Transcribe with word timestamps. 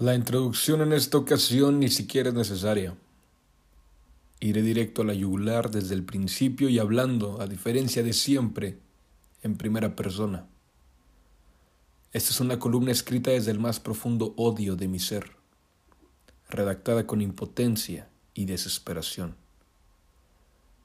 La 0.00 0.14
introducción 0.14 0.80
en 0.80 0.92
esta 0.92 1.18
ocasión 1.18 1.80
ni 1.80 1.88
siquiera 1.88 2.28
es 2.28 2.34
necesaria. 2.36 2.96
Iré 4.38 4.62
directo 4.62 5.02
a 5.02 5.04
la 5.04 5.12
yugular 5.12 5.72
desde 5.72 5.96
el 5.96 6.04
principio 6.04 6.68
y 6.68 6.78
hablando, 6.78 7.40
a 7.40 7.48
diferencia 7.48 8.04
de 8.04 8.12
siempre, 8.12 8.78
en 9.42 9.56
primera 9.56 9.96
persona. 9.96 10.46
Esta 12.12 12.30
es 12.30 12.38
una 12.38 12.60
columna 12.60 12.92
escrita 12.92 13.32
desde 13.32 13.50
el 13.50 13.58
más 13.58 13.80
profundo 13.80 14.34
odio 14.36 14.76
de 14.76 14.86
mi 14.86 15.00
ser, 15.00 15.32
redactada 16.48 17.04
con 17.04 17.20
impotencia 17.20 18.08
y 18.34 18.44
desesperación. 18.44 19.34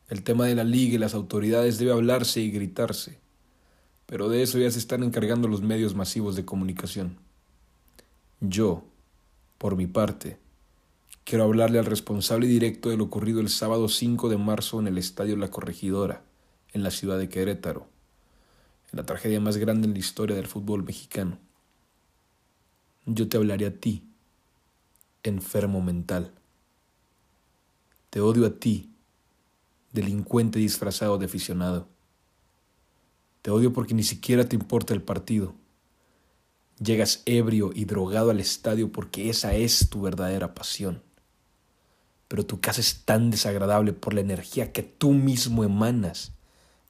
El 0.10 0.24
tema 0.24 0.48
de 0.48 0.56
la 0.56 0.64
liga 0.64 0.96
y 0.96 0.98
las 0.98 1.14
autoridades 1.14 1.78
debe 1.78 1.92
hablarse 1.92 2.42
y 2.42 2.50
gritarse, 2.50 3.20
pero 4.08 4.28
de 4.28 4.42
eso 4.42 4.58
ya 4.58 4.72
se 4.72 4.80
están 4.80 5.04
encargando 5.04 5.48
los 5.48 5.62
medios 5.62 5.94
masivos 5.94 6.36
de 6.36 6.46
comunicación. 6.46 7.20
Yo, 8.42 8.88
por 9.64 9.78
mi 9.78 9.88
parte, 9.88 10.38
quiero 11.24 11.46
hablarle 11.46 11.80
al 11.80 11.86
responsable 11.86 12.48
directo 12.48 12.90
de 12.90 12.98
lo 12.98 13.06
ocurrido 13.06 13.40
el 13.40 13.48
sábado 13.48 13.88
5 13.88 14.28
de 14.28 14.38
marzo 14.38 14.82
en 14.82 14.88
el 14.88 14.98
Estadio 14.98 15.38
La 15.38 15.52
Corregidora, 15.52 16.22
en 16.74 16.84
la 16.84 16.92
ciudad 16.92 17.18
de 17.18 17.30
Querétaro, 17.30 17.88
en 18.92 18.98
la 18.98 19.06
tragedia 19.06 19.40
más 19.40 19.56
grande 19.56 19.88
en 19.88 19.94
la 19.94 20.00
historia 20.00 20.36
del 20.36 20.48
fútbol 20.48 20.84
mexicano. 20.84 21.38
Yo 23.06 23.30
te 23.30 23.38
hablaré 23.38 23.66
a 23.68 23.74
ti, 23.74 24.04
enfermo 25.24 25.82
mental. 25.82 26.34
Te 28.10 28.20
odio 28.20 28.46
a 28.46 28.60
ti, 28.60 28.90
delincuente 29.94 30.60
disfrazado 30.60 31.18
de 31.18 31.28
aficionado. 31.28 31.88
Te 33.42 33.50
odio 33.50 33.72
porque 33.72 33.94
ni 33.94 34.04
siquiera 34.04 34.44
te 34.44 34.58
importa 34.58 34.94
el 34.94 35.02
partido 35.02 35.56
Llegas 36.84 37.22
ebrio 37.26 37.72
y 37.74 37.86
drogado 37.86 38.32
al 38.32 38.40
estadio 38.40 38.92
porque 38.92 39.30
esa 39.30 39.56
es 39.56 39.90
tu 39.90 40.02
verdadera 40.02 40.54
pasión. 40.54 41.02
Pero 42.28 42.46
tu 42.46 42.60
casa 42.60 42.82
es 42.82 43.06
tan 43.06 43.30
desagradable 43.30 43.94
por 43.94 44.14
la 44.14 44.22
energía 44.22 44.74
que 44.74 44.84
tú 44.84 45.12
mismo 45.12 45.64
emanas 45.64 46.34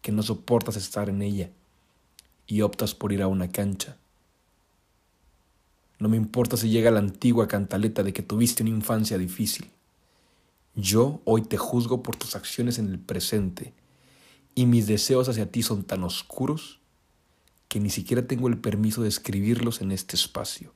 que 0.02 0.12
no 0.12 0.24
soportas 0.24 0.78
estar 0.78 1.10
en 1.10 1.22
ella 1.22 1.52
y 2.48 2.62
optas 2.62 2.96
por 2.96 3.14
ir 3.14 3.22
a 3.22 3.28
una 3.28 3.52
cancha. 3.52 3.98
No 6.00 6.10
me 6.10 6.18
importa 6.18 6.58
si 6.58 6.70
llega 6.70 6.92
la 6.92 7.00
antigua 7.00 7.48
cantaleta 7.48 8.04
de 8.04 8.14
que 8.14 8.24
tuviste 8.24 8.64
una 8.64 8.72
infancia 8.72 9.18
difícil. 9.18 9.70
Yo 10.76 11.22
hoy 11.26 11.44
te 11.44 11.58
juzgo 11.58 12.02
por 12.02 12.16
tus 12.16 12.36
acciones 12.36 12.80
en 12.80 12.90
el 12.90 13.00
presente 13.00 13.74
y 14.56 14.66
mis 14.66 14.88
deseos 14.88 15.30
hacia 15.30 15.52
ti 15.52 15.62
son 15.62 15.84
tan 15.84 16.04
oscuros 16.04 16.80
que 17.74 17.80
ni 17.80 17.90
siquiera 17.90 18.28
tengo 18.28 18.48
el 18.50 18.60
permiso 18.60 19.02
de 19.02 19.10
escribirlos 19.10 19.82
en 19.82 19.92
este 19.92 20.16
espacio. 20.16 20.76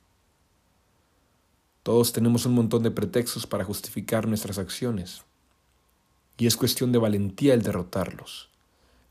Todos 1.84 2.12
tenemos 2.12 2.44
un 2.44 2.54
montón 2.54 2.82
de 2.82 2.90
pretextos 2.90 3.46
para 3.46 3.62
justificar 3.62 4.26
nuestras 4.26 4.58
acciones, 4.58 5.22
y 6.38 6.48
es 6.48 6.56
cuestión 6.56 6.90
de 6.90 6.98
valentía 6.98 7.54
el 7.54 7.62
derrotarlos, 7.62 8.50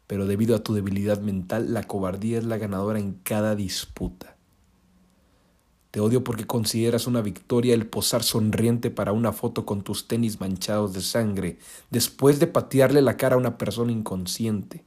pero 0.06 0.28
debido 0.28 0.54
a 0.54 0.64
tu 0.64 0.74
debilidad 0.74 1.22
mental, 1.22 1.74
la 1.74 1.84
cobardía 1.84 2.40
es 2.40 2.44
la 2.44 2.58
ganadora 2.58 3.00
en 3.00 3.14
cada 3.24 3.56
disputa. 3.56 4.36
Te 5.92 6.02
odio 6.02 6.26
porque 6.26 6.46
consideras 6.46 7.08
una 7.08 7.22
victoria 7.22 7.74
el 7.74 7.88
posar 7.88 8.22
sonriente 8.22 8.92
para 8.92 9.14
una 9.14 9.32
foto 9.32 9.66
con 9.66 9.82
tus 9.82 10.10
tenis 10.10 10.42
manchados 10.42 10.92
de 10.92 11.00
sangre, 11.00 11.58
después 11.90 12.42
de 12.42 12.48
patearle 12.48 13.02
la 13.02 13.16
cara 13.16 13.36
a 13.36 13.40
una 13.40 13.58
persona 13.58 13.94
inconsciente. 13.94 14.84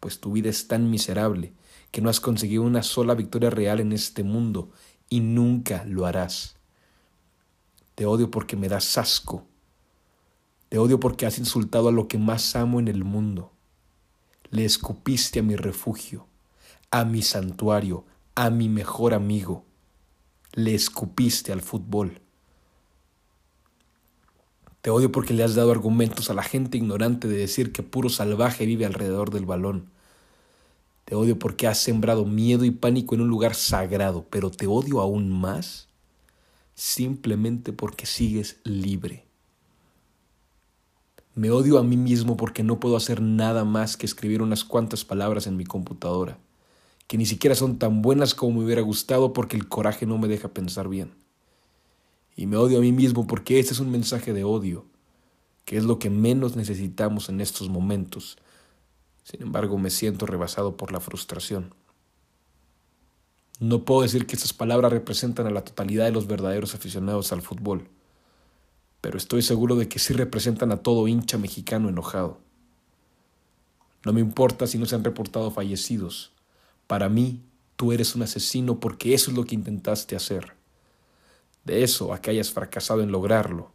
Pues 0.00 0.18
tu 0.18 0.32
vida 0.32 0.50
es 0.50 0.66
tan 0.66 0.90
miserable 0.90 1.52
que 1.90 2.00
no 2.00 2.10
has 2.10 2.20
conseguido 2.20 2.62
una 2.62 2.82
sola 2.82 3.14
victoria 3.14 3.50
real 3.50 3.80
en 3.80 3.92
este 3.92 4.22
mundo 4.22 4.70
y 5.08 5.20
nunca 5.20 5.84
lo 5.84 6.06
harás. 6.06 6.56
Te 7.94 8.06
odio 8.06 8.30
porque 8.30 8.56
me 8.56 8.68
das 8.68 8.98
asco. 8.98 9.46
Te 10.68 10.78
odio 10.78 11.00
porque 11.00 11.26
has 11.26 11.38
insultado 11.38 11.88
a 11.88 11.92
lo 11.92 12.08
que 12.08 12.18
más 12.18 12.56
amo 12.56 12.80
en 12.80 12.88
el 12.88 13.04
mundo. 13.04 13.52
Le 14.50 14.64
escupiste 14.64 15.40
a 15.40 15.42
mi 15.42 15.56
refugio, 15.56 16.26
a 16.90 17.04
mi 17.04 17.22
santuario, 17.22 18.04
a 18.34 18.50
mi 18.50 18.68
mejor 18.68 19.14
amigo. 19.14 19.64
Le 20.52 20.74
escupiste 20.74 21.52
al 21.52 21.62
fútbol. 21.62 22.20
Te 24.82 24.90
odio 24.90 25.10
porque 25.10 25.34
le 25.34 25.42
has 25.42 25.54
dado 25.54 25.72
argumentos 25.72 26.30
a 26.30 26.34
la 26.34 26.42
gente 26.42 26.78
ignorante 26.78 27.26
de 27.26 27.36
decir 27.36 27.72
que 27.72 27.82
puro 27.82 28.08
salvaje 28.08 28.66
vive 28.66 28.86
alrededor 28.86 29.30
del 29.30 29.44
balón. 29.44 29.90
Te 31.06 31.14
odio 31.14 31.38
porque 31.38 31.68
has 31.68 31.78
sembrado 31.78 32.24
miedo 32.24 32.64
y 32.64 32.72
pánico 32.72 33.14
en 33.14 33.20
un 33.20 33.28
lugar 33.28 33.54
sagrado, 33.54 34.26
pero 34.28 34.50
te 34.50 34.66
odio 34.66 35.00
aún 35.00 35.30
más 35.30 35.86
simplemente 36.74 37.72
porque 37.72 38.06
sigues 38.06 38.58
libre. 38.64 39.24
Me 41.36 41.52
odio 41.52 41.78
a 41.78 41.84
mí 41.84 41.96
mismo 41.96 42.36
porque 42.36 42.64
no 42.64 42.80
puedo 42.80 42.96
hacer 42.96 43.22
nada 43.22 43.64
más 43.64 43.96
que 43.96 44.04
escribir 44.04 44.42
unas 44.42 44.64
cuantas 44.64 45.04
palabras 45.04 45.46
en 45.46 45.56
mi 45.56 45.64
computadora, 45.64 46.38
que 47.06 47.16
ni 47.16 47.24
siquiera 47.24 47.54
son 47.54 47.78
tan 47.78 48.02
buenas 48.02 48.34
como 48.34 48.58
me 48.58 48.64
hubiera 48.64 48.82
gustado 48.82 49.32
porque 49.32 49.56
el 49.56 49.68
coraje 49.68 50.06
no 50.06 50.18
me 50.18 50.26
deja 50.26 50.48
pensar 50.48 50.88
bien. 50.88 51.12
Y 52.34 52.46
me 52.46 52.56
odio 52.56 52.78
a 52.78 52.80
mí 52.82 52.90
mismo 52.90 53.28
porque 53.28 53.60
este 53.60 53.74
es 53.74 53.80
un 53.80 53.92
mensaje 53.92 54.32
de 54.32 54.42
odio, 54.42 54.86
que 55.64 55.76
es 55.76 55.84
lo 55.84 56.00
que 56.00 56.10
menos 56.10 56.56
necesitamos 56.56 57.28
en 57.28 57.40
estos 57.40 57.68
momentos, 57.68 58.38
sin 59.26 59.42
embargo, 59.42 59.76
me 59.76 59.90
siento 59.90 60.24
rebasado 60.24 60.76
por 60.76 60.92
la 60.92 61.00
frustración. 61.00 61.74
No 63.58 63.84
puedo 63.84 64.02
decir 64.02 64.24
que 64.24 64.36
estas 64.36 64.52
palabras 64.52 64.92
representan 64.92 65.48
a 65.48 65.50
la 65.50 65.64
totalidad 65.64 66.04
de 66.04 66.12
los 66.12 66.28
verdaderos 66.28 66.76
aficionados 66.76 67.32
al 67.32 67.42
fútbol, 67.42 67.88
pero 69.00 69.18
estoy 69.18 69.42
seguro 69.42 69.74
de 69.74 69.88
que 69.88 69.98
sí 69.98 70.14
representan 70.14 70.70
a 70.70 70.76
todo 70.76 71.08
hincha 71.08 71.38
mexicano 71.38 71.88
enojado. 71.88 72.38
No 74.04 74.12
me 74.12 74.20
importa 74.20 74.68
si 74.68 74.78
no 74.78 74.86
se 74.86 74.94
han 74.94 75.02
reportado 75.02 75.50
fallecidos. 75.50 76.30
Para 76.86 77.08
mí, 77.08 77.42
tú 77.74 77.90
eres 77.90 78.14
un 78.14 78.22
asesino 78.22 78.78
porque 78.78 79.12
eso 79.12 79.32
es 79.32 79.36
lo 79.36 79.44
que 79.44 79.56
intentaste 79.56 80.14
hacer. 80.14 80.52
De 81.64 81.82
eso 81.82 82.12
a 82.12 82.20
que 82.20 82.30
hayas 82.30 82.52
fracasado 82.52 83.02
en 83.02 83.10
lograrlo, 83.10 83.72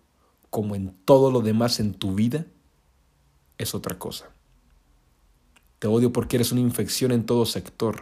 como 0.50 0.76
en 0.76 0.96
todo 1.04 1.30
lo 1.30 1.42
demás 1.42 1.82
en 1.82 1.94
tu 1.94 2.16
vida, 2.16 2.46
es 3.58 3.76
otra 3.76 4.00
cosa. 4.00 4.32
Te 5.82 5.88
odio 5.88 6.14
porque 6.14 6.38
eres 6.38 6.52
una 6.52 6.62
infección 6.62 7.12
en 7.12 7.26
todo 7.26 7.44
sector, 7.48 8.02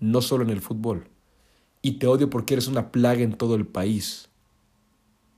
no 0.00 0.20
solo 0.20 0.42
en 0.42 0.50
el 0.50 0.60
fútbol. 0.60 1.06
Y 1.80 1.92
te 1.92 2.08
odio 2.08 2.28
porque 2.28 2.54
eres 2.54 2.66
una 2.66 2.90
plaga 2.90 3.22
en 3.22 3.34
todo 3.34 3.54
el 3.54 3.68
país, 3.68 4.30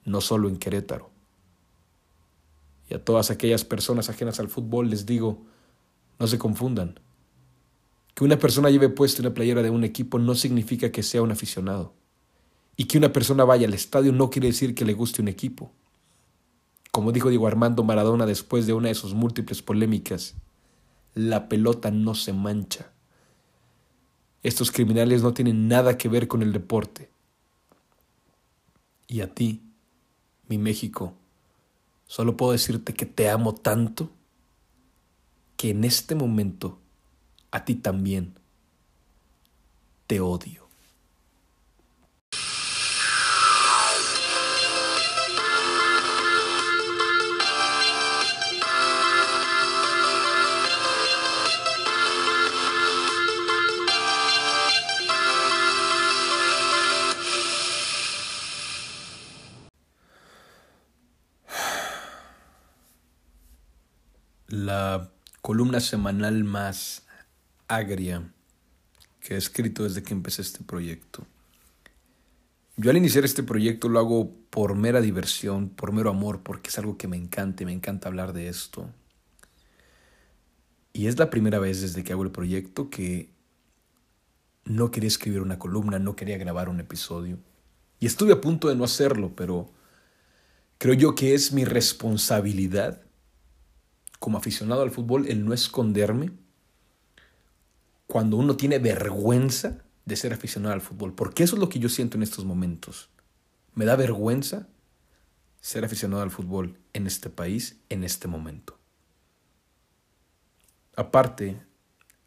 no 0.07 0.23
solo 0.23 0.49
en 0.49 0.57
Querétaro. 0.57 1.11
Y 2.89 2.95
a 2.95 3.05
todas 3.05 3.31
aquellas 3.31 3.67
personas 3.67 4.09
ajenas 4.09 4.41
al 4.41 4.49
fútbol 4.49 4.89
les 4.89 5.05
digo, 5.05 5.43
no 6.19 6.27
se 6.27 6.39
confundan. 6.39 6.99
Que 8.15 8.25
una 8.25 8.39
persona 8.39 8.71
lleve 8.71 8.89
puesta 8.89 9.21
una 9.21 9.35
playera 9.35 9.63
de 9.63 9.69
un 9.69 9.85
equipo 9.85 10.19
no 10.19 10.35
significa 10.35 10.91
que 10.91 11.03
sea 11.03 11.21
un 11.21 11.31
aficionado. 11.31 11.93
Y 12.75 12.85
que 12.85 12.97
una 12.97 13.13
persona 13.13 13.45
vaya 13.45 13.67
al 13.67 13.75
estadio 13.75 14.13
no 14.13 14.31
quiere 14.31 14.49
decir 14.49 14.75
que 14.75 14.87
le 14.87 14.95
guste 14.95 15.21
un 15.21 15.29
equipo. 15.29 15.71
Como 16.91 17.13
dijo 17.13 17.29
Diego 17.29 17.47
Armando 17.47 17.85
Maradona 17.85 18.25
después 18.25 18.67
de 18.67 18.73
una 18.73 18.89
de 18.89 18.95
sus 18.95 19.13
múltiples 19.13 19.61
polémicas, 19.61 20.37
la 21.15 21.49
pelota 21.49 21.91
no 21.91 22.15
se 22.15 22.33
mancha. 22.33 22.91
Estos 24.43 24.71
criminales 24.73 25.23
no 25.23 25.35
tienen 25.35 25.69
nada 25.69 25.97
que 25.97 26.09
ver 26.09 26.27
con 26.27 26.43
el 26.43 26.53
deporte. 26.53 27.11
Y 29.07 29.21
a 29.21 29.33
ti, 29.33 29.63
mi 30.49 30.59
México, 30.59 31.15
solo 32.07 32.37
puedo 32.37 32.53
decirte 32.53 32.95
que 32.95 33.07
te 33.07 33.29
amo 33.31 33.55
tanto 33.55 34.11
que 35.57 35.71
en 35.71 35.85
este 35.85 36.15
momento 36.15 36.79
a 37.51 37.65
ti 37.65 37.75
también 37.75 38.35
te 40.07 40.21
odio. 40.21 40.62
Columna 65.63 65.79
semanal 65.79 66.43
más 66.43 67.07
agria 67.69 68.29
que 69.21 69.35
he 69.35 69.37
escrito 69.37 69.85
desde 69.85 70.03
que 70.03 70.13
empecé 70.13 70.43
este 70.43 70.65
proyecto. 70.65 71.25
Yo 72.77 72.91
al 72.91 72.97
iniciar 72.97 73.25
este 73.25 73.45
proyecto 73.45 73.89
lo 73.89 74.01
hago 74.01 74.35
por 74.51 74.75
mera 74.75 75.01
diversión, 75.01 75.69
por 75.69 75.93
mero 75.93 76.11
amor, 76.11 76.43
porque 76.43 76.69
es 76.71 76.79
algo 76.79 76.99
que 76.99 77.07
me 77.07 77.17
encanta 77.17 77.63
y 77.63 77.67
me 77.67 77.73
encanta 77.73 78.09
hablar 78.09 78.33
de 78.33 78.49
esto. 78.49 78.91
Y 80.93 81.07
es 81.07 81.21
la 81.21 81.31
primera 81.31 81.61
vez 81.61 81.81
desde 81.81 82.03
que 82.03 82.13
hago 82.13 82.25
el 82.25 82.33
proyecto 82.33 82.91
que 82.91 83.31
no 84.65 84.91
quería 84.91 85.07
escribir 85.07 85.43
una 85.43 85.61
columna, 85.61 86.01
no 86.01 86.17
quería 86.17 86.39
grabar 86.39 86.69
un 86.69 86.81
episodio. 86.81 87.39
Y 88.01 88.07
estuve 88.07 88.33
a 88.33 88.41
punto 88.41 88.69
de 88.69 88.75
no 88.75 88.83
hacerlo, 88.83 89.31
pero 89.37 89.71
creo 90.79 90.95
yo 90.95 91.15
que 91.15 91.35
es 91.35 91.53
mi 91.53 91.65
responsabilidad 91.65 93.01
como 94.23 94.39
aficionado 94.39 94.83
al 94.83 94.93
fútbol 94.93 95.27
el 95.27 95.45
no 95.45 95.53
esconderme 95.53 96.31
cuando 98.07 98.37
uno 98.37 98.57
tiene 98.57 98.79
vergüenza 98.79 99.83
de 100.05 100.15
ser 100.15 100.33
aficionado 100.33 100.75
al 100.75 100.81
fútbol. 100.81 101.13
Porque 101.13 101.43
eso 101.43 101.57
es 101.57 101.61
lo 101.61 101.69
que 101.69 101.81
yo 101.81 101.89
siento 101.89 102.17
en 102.17 102.23
estos 102.23 102.45
momentos. 102.45 103.11
Me 103.75 103.85
da 103.85 103.97
vergüenza 103.97 104.69
ser 105.61 105.85
aficionado 105.85 106.23
al 106.23 106.31
fútbol 106.31 106.79
en 106.93 107.09
este 107.09 107.31
país 107.31 107.81
en 107.89 108.05
este 108.05 108.29
momento. 108.29 108.79
Aparte, 110.95 111.61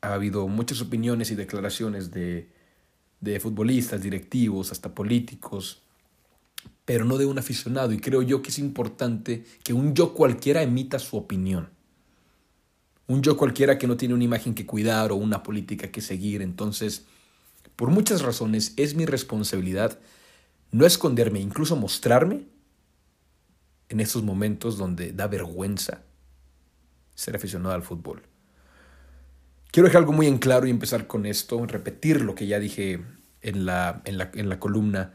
ha 0.01 0.13
habido 0.13 0.49
muchas 0.49 0.81
opiniones 0.81 1.31
y 1.31 1.35
declaraciones 1.35 2.11
de, 2.11 2.49
de 3.21 3.39
futbolistas, 3.39 4.01
directivos, 4.01 4.73
hasta 4.73 4.93
políticos, 4.93 5.81
pero 6.83 7.05
no 7.05 7.17
de 7.17 7.25
un 7.25 7.39
aficionado. 7.39 7.93
Y 7.93 7.99
creo 7.99 8.21
yo 8.21 8.41
que 8.41 8.49
es 8.49 8.59
importante 8.59 9.45
que 9.63 9.71
un 9.71 9.95
yo 9.95 10.13
cualquiera 10.13 10.61
emita 10.61 10.99
su 10.99 11.15
opinión. 11.15 11.74
Un 13.07 13.21
yo 13.21 13.37
cualquiera 13.37 13.77
que 13.77 13.87
no 13.87 13.97
tiene 13.97 14.13
una 14.13 14.23
imagen 14.23 14.55
que 14.55 14.65
cuidar 14.65 15.11
o 15.11 15.15
una 15.15 15.43
política 15.43 15.91
que 15.91 16.01
seguir. 16.01 16.41
Entonces, 16.41 17.05
por 17.75 17.89
muchas 17.89 18.21
razones, 18.21 18.73
es 18.77 18.95
mi 18.95 19.05
responsabilidad 19.05 19.99
no 20.71 20.85
esconderme, 20.85 21.39
incluso 21.39 21.75
mostrarme 21.75 22.47
en 23.89 23.99
estos 23.99 24.23
momentos 24.23 24.77
donde 24.77 25.13
da 25.13 25.27
vergüenza 25.27 26.01
ser 27.13 27.35
aficionado 27.35 27.73
al 27.73 27.83
fútbol. 27.83 28.23
Quiero 29.71 29.87
dejar 29.87 30.01
algo 30.01 30.13
muy 30.13 30.27
en 30.27 30.37
claro 30.37 30.67
y 30.67 30.71
empezar 30.71 31.07
con 31.07 31.25
esto, 31.25 31.65
repetir 31.65 32.21
lo 32.21 32.35
que 32.35 32.47
ya 32.47 32.59
dije 32.59 33.03
en 33.41 33.65
la, 33.65 34.01
en 34.05 34.17
la, 34.17 34.31
en 34.33 34.49
la 34.49 34.59
columna. 34.59 35.13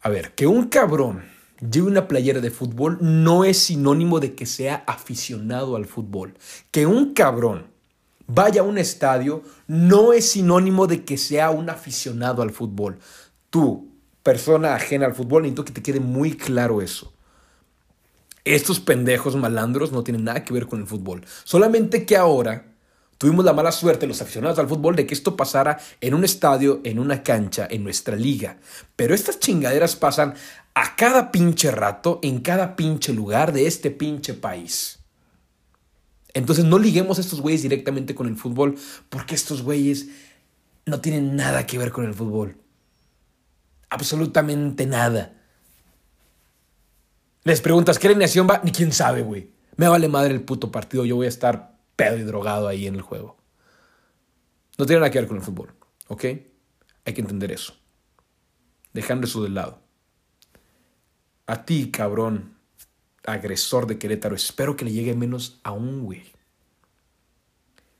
A 0.00 0.08
ver, 0.08 0.34
que 0.34 0.46
un 0.46 0.68
cabrón 0.68 1.24
lleve 1.60 1.88
una 1.88 2.08
playera 2.08 2.40
de 2.40 2.50
fútbol 2.50 2.98
no 3.00 3.44
es 3.44 3.58
sinónimo 3.58 4.20
de 4.20 4.34
que 4.34 4.46
sea 4.46 4.84
aficionado 4.86 5.76
al 5.76 5.86
fútbol. 5.86 6.34
Que 6.70 6.86
un 6.86 7.12
cabrón 7.14 7.66
vaya 8.26 8.62
a 8.62 8.64
un 8.64 8.78
estadio 8.78 9.42
no 9.66 10.12
es 10.12 10.30
sinónimo 10.30 10.86
de 10.86 11.04
que 11.04 11.18
sea 11.18 11.50
un 11.50 11.70
aficionado 11.70 12.42
al 12.42 12.50
fútbol. 12.50 12.98
Tú, 13.50 13.88
persona 14.22 14.74
ajena 14.74 15.06
al 15.06 15.14
fútbol, 15.14 15.42
necesito 15.42 15.64
que 15.64 15.72
te 15.72 15.82
quede 15.82 16.00
muy 16.00 16.36
claro 16.36 16.80
eso. 16.80 17.12
Estos 18.44 18.80
pendejos 18.80 19.36
malandros 19.36 19.92
no 19.92 20.02
tienen 20.02 20.24
nada 20.24 20.44
que 20.44 20.54
ver 20.54 20.66
con 20.66 20.80
el 20.80 20.86
fútbol. 20.86 21.24
Solamente 21.44 22.06
que 22.06 22.16
ahora 22.16 22.69
tuvimos 23.20 23.44
la 23.44 23.52
mala 23.52 23.70
suerte, 23.70 24.06
los 24.06 24.22
aficionados 24.22 24.58
al 24.58 24.66
fútbol, 24.66 24.96
de 24.96 25.06
que 25.06 25.12
esto 25.12 25.36
pasara 25.36 25.78
en 26.00 26.14
un 26.14 26.24
estadio, 26.24 26.80
en 26.84 26.98
una 26.98 27.22
cancha, 27.22 27.68
en 27.70 27.84
nuestra 27.84 28.16
liga. 28.16 28.56
Pero 28.96 29.14
estas 29.14 29.38
chingaderas 29.38 29.94
pasan 29.94 30.32
a 30.72 30.96
cada 30.96 31.30
pinche 31.30 31.70
rato, 31.70 32.18
en 32.22 32.40
cada 32.40 32.76
pinche 32.76 33.12
lugar 33.12 33.52
de 33.52 33.66
este 33.66 33.90
pinche 33.90 34.32
país. 34.32 35.00
Entonces 36.32 36.64
no 36.64 36.78
liguemos 36.78 37.18
a 37.18 37.20
estos 37.20 37.42
güeyes 37.42 37.60
directamente 37.60 38.14
con 38.14 38.26
el 38.26 38.36
fútbol, 38.38 38.78
porque 39.10 39.34
estos 39.34 39.60
güeyes 39.60 40.06
no 40.86 41.02
tienen 41.02 41.36
nada 41.36 41.66
que 41.66 41.76
ver 41.76 41.92
con 41.92 42.06
el 42.06 42.14
fútbol. 42.14 42.56
Absolutamente 43.90 44.86
nada. 44.86 45.34
Les 47.44 47.60
preguntas, 47.60 47.98
¿qué 47.98 48.06
alineación 48.06 48.48
va? 48.48 48.62
Ni 48.64 48.72
quién 48.72 48.92
sabe, 48.92 49.20
güey. 49.20 49.50
Me 49.76 49.88
vale 49.88 50.08
madre 50.08 50.32
el 50.32 50.40
puto 50.40 50.72
partido, 50.72 51.04
yo 51.04 51.16
voy 51.16 51.26
a 51.26 51.28
estar 51.28 51.69
pedo 52.00 52.16
y 52.16 52.22
drogado 52.22 52.68
ahí 52.68 52.86
en 52.86 52.94
el 52.94 53.02
juego. 53.02 53.36
No 54.78 54.86
tiene 54.86 55.00
nada 55.00 55.10
que 55.10 55.18
ver 55.18 55.28
con 55.28 55.36
el 55.36 55.42
fútbol, 55.42 55.74
¿ok? 56.08 56.24
Hay 57.04 57.14
que 57.14 57.20
entender 57.20 57.52
eso. 57.52 57.74
Dejando 58.92 59.26
eso 59.26 59.42
de 59.42 59.50
lado. 59.50 59.80
A 61.46 61.64
ti, 61.64 61.90
cabrón, 61.90 62.54
agresor 63.24 63.86
de 63.86 63.98
Querétaro, 63.98 64.34
espero 64.34 64.76
que 64.76 64.84
le 64.84 64.92
llegue 64.92 65.14
menos 65.14 65.60
a 65.62 65.72
un 65.72 66.04
güey. 66.04 66.22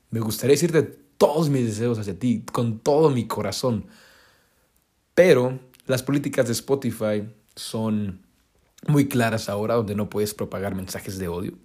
Me 0.09 0.19
gustaría 0.19 0.55
decirte 0.55 0.83
todos 1.17 1.49
mis 1.49 1.65
deseos 1.65 1.99
hacia 1.99 2.17
ti, 2.17 2.43
con 2.51 2.79
todo 2.79 3.11
mi 3.11 3.27
corazón. 3.27 3.85
Pero 5.13 5.59
las 5.85 6.01
políticas 6.01 6.47
de 6.47 6.53
Spotify 6.53 7.29
son 7.55 8.25
muy 8.87 9.07
claras 9.07 9.49
ahora, 9.49 9.75
donde 9.75 9.95
no 9.95 10.09
puedes 10.09 10.33
propagar 10.33 10.73
mensajes 10.73 11.19
de 11.19 11.27
odio. 11.27 11.57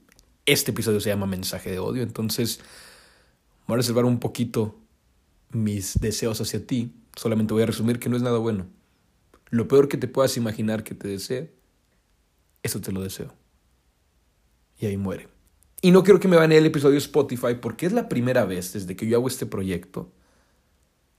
Este 0.46 0.70
episodio 0.70 1.00
se 1.00 1.10
llama 1.10 1.26
Mensaje 1.26 1.70
de 1.70 1.80
Odio, 1.80 2.04
entonces 2.04 2.60
voy 3.66 3.74
a 3.74 3.78
reservar 3.78 4.04
un 4.04 4.20
poquito 4.20 4.78
mis 5.50 5.98
deseos 5.98 6.40
hacia 6.40 6.64
ti. 6.64 6.94
Solamente 7.16 7.52
voy 7.52 7.64
a 7.64 7.66
resumir 7.66 7.98
que 7.98 8.08
no 8.08 8.16
es 8.16 8.22
nada 8.22 8.38
bueno. 8.38 8.66
Lo 9.50 9.66
peor 9.66 9.88
que 9.88 9.96
te 9.96 10.06
puedas 10.06 10.36
imaginar 10.36 10.84
que 10.84 10.94
te 10.94 11.08
desee, 11.08 11.52
eso 12.62 12.80
te 12.80 12.92
lo 12.92 13.02
deseo. 13.02 13.34
Y 14.78 14.86
ahí 14.86 14.96
muere. 14.96 15.28
Y 15.82 15.90
no 15.90 16.04
quiero 16.04 16.20
que 16.20 16.28
me 16.28 16.36
banee 16.36 16.58
el 16.58 16.66
episodio 16.66 16.98
Spotify 16.98 17.54
porque 17.60 17.86
es 17.86 17.92
la 17.92 18.08
primera 18.08 18.44
vez 18.44 18.72
desde 18.72 18.96
que 18.96 19.06
yo 19.06 19.18
hago 19.18 19.28
este 19.28 19.46
proyecto 19.46 20.12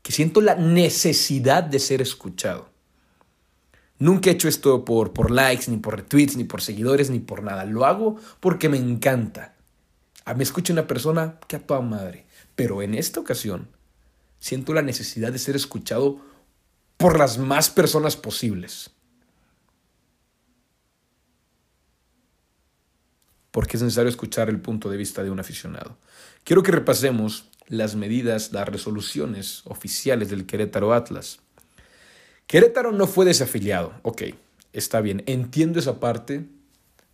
que 0.01 0.13
siento 0.13 0.39
la 0.39 0.55
necesidad 0.55 1.63
de 1.63 1.79
ser 1.79 2.01
escuchado. 2.01 2.69
Nunca 3.99 4.29
he 4.29 4.33
hecho 4.33 4.47
esto 4.47 4.85
por, 4.85 5.13
por 5.13 5.31
likes, 5.31 5.69
ni 5.69 5.77
por 5.77 5.95
retweets, 5.95 6.37
ni 6.37 6.43
por 6.43 6.61
seguidores, 6.61 7.09
ni 7.09 7.19
por 7.19 7.41
nada. 7.43 7.65
Lo 7.65 7.85
hago 7.85 8.17
porque 8.39 8.69
me 8.69 8.77
encanta. 8.77 9.55
A 10.25 10.33
me 10.33 10.43
escucha 10.43 10.73
una 10.73 10.87
persona 10.87 11.39
que 11.47 11.55
a 11.55 11.81
madre. 11.81 12.25
Pero 12.55 12.81
en 12.81 12.93
esta 12.93 13.19
ocasión 13.19 13.67
siento 14.39 14.73
la 14.73 14.81
necesidad 14.81 15.31
de 15.31 15.39
ser 15.39 15.55
escuchado 15.55 16.19
por 16.97 17.17
las 17.17 17.37
más 17.37 17.69
personas 17.69 18.15
posibles. 18.15 18.91
Porque 23.51 23.77
es 23.77 23.83
necesario 23.83 24.09
escuchar 24.09 24.49
el 24.49 24.61
punto 24.61 24.89
de 24.89 24.97
vista 24.97 25.23
de 25.23 25.31
un 25.31 25.39
aficionado. 25.39 25.97
Quiero 26.43 26.61
que 26.61 26.71
repasemos 26.71 27.49
las 27.67 27.95
medidas, 27.95 28.51
las 28.51 28.67
resoluciones 28.67 29.61
oficiales 29.65 30.29
del 30.29 30.45
Querétaro 30.45 30.93
Atlas. 30.93 31.39
Querétaro 32.47 32.93
no 32.93 33.07
fue 33.07 33.25
desafiliado. 33.25 33.93
Ok, 34.03 34.23
está 34.73 35.01
bien. 35.01 35.21
Entiendo 35.25 35.79
esa 35.79 35.99
parte. 35.99 36.45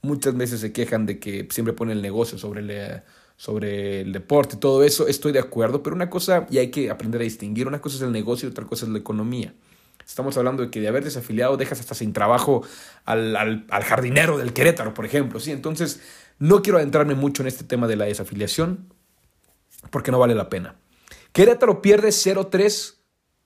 Muchas 0.04 0.38
veces 0.38 0.60
se 0.60 0.72
quejan 0.72 1.06
de 1.06 1.20
que 1.20 1.48
siempre 1.50 1.74
pone 1.74 1.94
el 1.94 2.02
negocio 2.02 2.38
sobre 2.38 2.62
el, 2.62 3.02
sobre 3.36 4.02
el 4.02 4.14
deporte 4.14 4.58
todo 4.58 4.84
eso. 4.84 5.08
Estoy 5.08 5.32
de 5.32 5.40
acuerdo, 5.40 5.82
pero 5.82 5.96
una 5.96 6.10
cosa, 6.10 6.46
y 6.52 6.60
hay 6.60 6.70
que 6.70 6.92
aprender 6.92 7.22
a 7.22 7.24
distinguir, 7.24 7.68
una 7.68 7.82
cosa 7.82 7.96
es 7.98 8.02
el 8.04 8.12
negocio 8.12 8.48
y 8.48 8.52
otra 8.52 8.66
cosa 8.66 8.86
es 8.86 8.92
la 8.92 9.00
economía. 9.00 9.54
Estamos 10.06 10.38
hablando 10.38 10.64
de 10.64 10.70
que 10.70 10.82
de 10.82 10.90
haber 10.90 11.04
desafiliado 11.04 11.58
dejas 11.58 11.80
hasta 11.80 11.96
sin 11.96 12.14
trabajo 12.14 12.64
al, 13.06 13.36
al, 13.36 13.66
al 13.70 13.84
jardinero 13.84 14.38
del 14.38 14.54
Querétaro, 14.54 14.94
por 14.94 15.06
ejemplo. 15.06 15.40
¿sí? 15.40 15.52
Entonces, 15.52 16.02
no 16.40 16.62
quiero 16.62 16.78
adentrarme 16.78 17.16
mucho 17.16 17.42
en 17.42 17.48
este 17.48 17.64
tema 17.64 17.88
de 17.88 17.96
la 17.96 18.06
desafiliación 18.06 18.94
porque 19.90 20.12
no 20.12 20.20
vale 20.20 20.36
la 20.36 20.50
pena. 20.50 20.76
Querétaro 21.32 21.82
pierde 21.82 22.10
0-3 22.10 22.96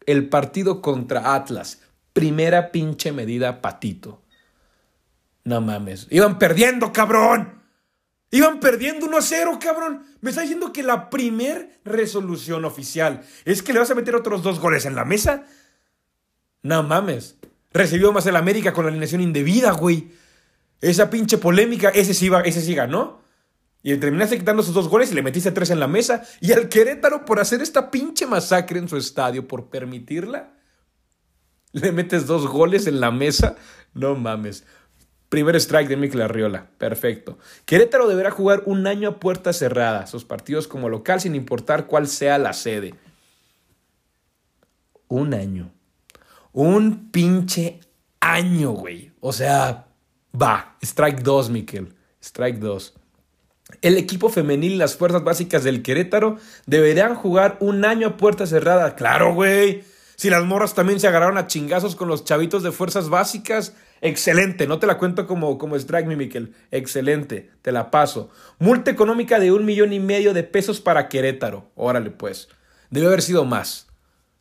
el 0.08 0.30
partido 0.30 0.82
contra 0.82 1.36
Atlas. 1.36 1.82
Primera 2.14 2.72
pinche 2.72 3.12
medida 3.12 3.62
patito. 3.62 4.24
No 5.44 5.62
mames. 5.62 6.08
Iban 6.10 6.40
perdiendo, 6.40 6.92
cabrón. 6.92 7.62
Iban 8.32 8.60
perdiendo 8.60 9.06
1 9.06 9.22
0, 9.22 9.60
cabrón. 9.62 10.06
Me 10.20 10.32
está 10.32 10.42
diciendo 10.42 10.74
que 10.74 10.84
la 10.84 11.10
primer 11.10 11.80
resolución 11.86 12.66
oficial 12.66 13.22
es 13.46 13.62
que 13.62 13.72
le 13.72 13.80
vas 13.80 13.92
a 13.92 13.96
meter 13.96 14.16
otros 14.16 14.42
dos 14.42 14.60
goles 14.60 14.86
en 14.86 14.96
la 14.96 15.06
mesa. 15.06 15.46
No 16.64 16.84
mames. 16.84 17.38
Recibió 17.72 18.12
más 18.12 18.26
el 18.26 18.36
América 18.36 18.74
con 18.74 18.86
la 18.86 18.90
alineación 18.90 19.22
indebida, 19.22 19.72
güey. 19.72 20.12
Esa 20.82 21.10
pinche 21.10 21.38
polémica, 21.38 21.90
ese 21.90 22.14
sí, 22.14 22.30
va, 22.30 22.42
ese 22.42 22.62
sí 22.62 22.76
ganó. 22.76 23.22
Y 23.88 23.96
terminaste 24.00 24.38
quitando 24.38 24.62
esos 24.62 24.74
dos 24.74 24.90
goles 24.90 25.14
y 25.14 25.16
le 25.16 25.22
metiste 25.22 25.50
tres 25.54 25.70
en 25.70 25.80
la 25.80 25.88
mesa. 25.88 26.22
Y 26.42 26.52
al 26.52 26.68
Querétaro, 26.68 27.24
por 27.24 27.40
hacer 27.40 27.62
esta 27.62 27.90
pinche 27.90 28.28
masacre 28.28 28.80
en 28.80 28.90
su 28.90 28.98
estadio, 28.98 29.48
por 29.48 29.70
permitirla, 29.70 30.52
le 31.72 31.94
metes 31.94 32.28
dos 32.28 32.48
goles 32.48 32.86
en 32.86 33.00
la 33.00 33.12
mesa. 33.12 33.56
No 33.94 34.14
mames. 34.16 34.66
Primer 35.30 35.56
strike 35.56 35.88
de 35.88 35.96
Mikel 35.96 36.22
Arriola. 36.22 36.70
Perfecto. 36.78 37.38
Querétaro 37.64 38.10
deberá 38.10 38.30
jugar 38.30 38.64
un 38.66 38.88
año 38.88 39.08
a 39.08 39.20
puerta 39.22 39.54
cerrada. 39.54 40.06
Sus 40.06 40.26
partidos 40.26 40.68
como 40.68 40.90
local, 40.90 41.22
sin 41.22 41.34
importar 41.34 41.88
cuál 41.88 42.08
sea 42.08 42.38
la 42.38 42.52
sede. 42.52 42.94
Un 45.08 45.34
año. 45.34 45.72
Un 46.52 47.10
pinche 47.10 47.80
año, 48.20 48.72
güey. 48.72 49.14
O 49.22 49.32
sea, 49.32 49.88
va. 50.34 50.76
Strike 50.82 51.22
2, 51.22 51.50
Mikel. 51.52 51.96
Strike 52.22 52.60
2. 52.60 52.97
El 53.82 53.98
equipo 53.98 54.30
femenil 54.30 54.74
y 54.74 54.78
las 54.78 54.96
fuerzas 54.96 55.24
básicas 55.24 55.64
del 55.64 55.84
Querétaro 55.84 56.38
deberían 56.66 57.16
jugar 57.16 57.58
un 57.60 57.84
año 57.84 58.08
a 58.08 58.18
puerta 58.18 58.48
cerrada. 58.48 58.96
Claro, 58.96 59.34
güey. 59.34 59.84
Si 60.16 60.30
las 60.30 60.46
morras 60.46 60.74
también 60.74 61.00
se 61.00 61.08
agarraron 61.08 61.38
a 61.38 61.48
chingazos 61.48 61.96
con 61.96 62.08
los 62.08 62.24
chavitos 62.24 62.64
de 62.64 62.72
fuerzas 62.72 63.10
básicas, 63.10 63.74
excelente. 64.02 64.66
No 64.66 64.80
te 64.80 64.88
la 64.88 64.98
cuento 64.98 65.28
como, 65.28 65.58
como 65.58 65.76
strike, 65.76 66.08
mi 66.08 66.16
Miquel. 66.16 66.56
Excelente. 66.72 67.52
Te 67.62 67.72
la 67.72 67.92
paso. 67.92 68.32
Multa 68.58 68.90
económica 68.90 69.40
de 69.40 69.52
un 69.52 69.66
millón 69.66 69.94
y 69.94 70.00
medio 70.00 70.34
de 70.34 70.44
pesos 70.44 70.82
para 70.82 71.08
Querétaro. 71.10 71.70
Órale, 71.76 72.10
pues. 72.10 72.48
Debe 72.90 73.08
haber 73.08 73.22
sido 73.22 73.46
más. 73.46 73.88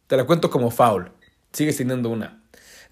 Te 0.07 0.17
la 0.17 0.25
cuento 0.25 0.51
como 0.51 0.71
foul. 0.71 1.11
Sigues 1.53 1.77
teniendo 1.77 2.09
una. 2.09 2.43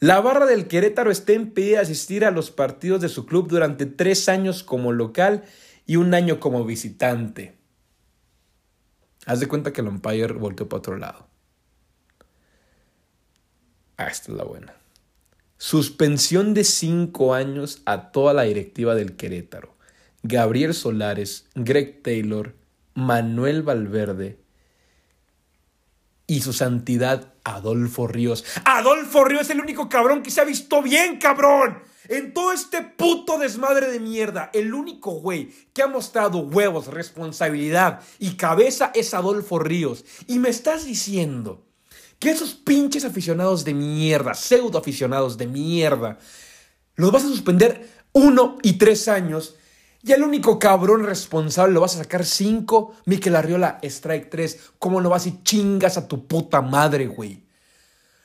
La 0.01 0.21
barra 0.21 0.45
del 0.45 0.67
Querétaro 0.67 1.11
está 1.11 1.33
impedida 1.33 1.77
de 1.77 1.85
asistir 1.85 2.25
a 2.25 2.33
los 2.33 2.51
partidos 2.51 3.01
de 3.01 3.09
su 3.09 3.25
club 3.25 3.49
durante 3.49 3.87
tres 3.87 4.29
años 4.29 4.63
como 4.63 4.93
local 4.93 5.45
y 5.87 5.97
un 5.97 6.15
año 6.15 6.41
como 6.41 6.65
visitante. 6.65 7.57
Haz 9.27 9.41
de 9.41 9.49
cuenta 9.49 9.73
que 9.73 9.81
el 9.81 9.89
umpire 9.89 10.35
volteó 10.35 10.69
para 10.69 10.79
otro 10.79 10.97
lado. 10.97 11.27
Ah, 13.97 14.09
esta 14.09 14.33
es 14.33 14.39
la 14.39 14.45
buena. 14.45 14.75
Suspensión 15.57 16.53
de 16.53 16.65
cinco 16.65 17.35
años 17.35 17.81
a 17.87 18.11
toda 18.11 18.35
la 18.35 18.43
directiva 18.43 18.95
del 18.95 19.17
Querétaro. 19.17 19.75
Gabriel 20.23 20.75
Solares, 20.75 21.47
Greg 21.55 22.03
Taylor, 22.03 22.55
Manuel 22.95 23.63
Valverde 23.63 24.39
y 26.27 26.41
su 26.41 26.53
santidad 26.53 27.35
Adolfo 27.45 28.07
Ríos. 28.07 28.45
Adolfo 28.65 29.25
Ríos 29.25 29.43
es 29.43 29.51
el 29.51 29.61
único 29.61 29.89
cabrón 29.89 30.23
que 30.23 30.31
se 30.31 30.41
ha 30.41 30.45
visto 30.45 30.83
bien, 30.83 31.19
cabrón. 31.19 31.83
En 32.09 32.35
todo 32.35 32.53
este 32.53 32.83
puto 32.83 33.39
desmadre 33.39 33.91
de 33.91 34.01
mierda, 34.01 34.51
el 34.53 34.75
único 34.75 35.13
güey 35.13 35.51
que 35.73 35.83
ha 35.83 35.87
mostrado 35.87 36.39
huevos, 36.39 36.89
responsabilidad 36.89 38.01
y 38.19 38.35
cabeza 38.35 38.91
es 38.95 39.15
Adolfo 39.15 39.59
Ríos. 39.59 40.05
Y 40.27 40.39
me 40.39 40.51
estás 40.51 40.85
diciendo 40.85 41.65
que 42.19 42.31
esos 42.31 42.55
pinches 42.55 43.05
aficionados 43.05 43.65
de 43.65 43.75
mierda, 43.75 44.35
pseudo 44.35 44.79
aficionados 44.79 45.39
de 45.39 45.47
mierda, 45.47 46.19
los 46.97 47.11
vas 47.11 47.25
a 47.25 47.29
suspender 47.29 47.89
uno 48.13 48.59
y 48.63 48.75
tres 48.75 49.09
años 49.09 49.57
y 50.03 50.13
el 50.13 50.23
único 50.23 50.59
cabrón 50.59 51.05
responsable 51.05 51.73
lo 51.73 51.81
vas 51.81 51.95
a 51.95 51.99
sacar 51.99 52.27
cinco. 52.27 52.95
Miquel 53.07 53.37
Arriola, 53.37 53.79
strike 53.83 54.29
tres. 54.29 54.61
¿Cómo 54.79 55.01
lo 55.01 55.09
vas 55.09 55.27
y 55.27 55.43
chingas 55.43 55.97
a 55.97 56.07
tu 56.07 56.27
puta 56.27 56.61
madre, 56.61 57.07
güey? 57.07 57.44